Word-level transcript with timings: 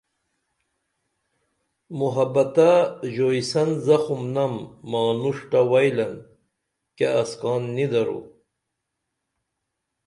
محبت 1.99 2.49
تہ 2.55 2.69
ژوئیسن 3.13 3.69
زخم 3.85 4.21
نم 4.33 4.53
مانوݜ 4.91 5.37
تہ 5.51 5.59
وئیلن 5.71 6.13
کیہ 6.97 7.09
اسکان 7.21 7.61
نی 7.75 7.85
درو 7.91 8.19